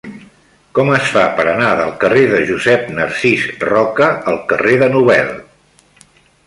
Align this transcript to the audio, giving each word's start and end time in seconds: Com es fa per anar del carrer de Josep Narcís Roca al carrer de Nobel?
Com 0.77 0.87
es 0.99 1.09
fa 1.17 1.25
per 1.39 1.45
anar 1.51 1.67
del 1.81 1.93
carrer 2.05 2.23
de 2.31 2.39
Josep 2.53 2.89
Narcís 2.97 3.45
Roca 3.71 4.11
al 4.33 4.43
carrer 4.55 4.81
de 4.85 4.91
Nobel? 4.97 5.33